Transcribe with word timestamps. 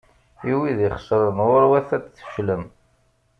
I 0.51 0.53
wid 0.59 0.79
ixesren, 0.87 1.37
ɣur-wat 1.47 1.89
ad 1.95 2.03
tfeclem! 2.07 2.63